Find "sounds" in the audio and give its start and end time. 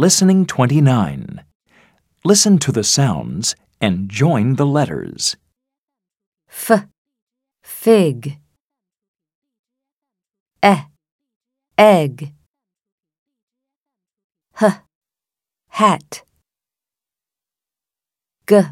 2.82-3.54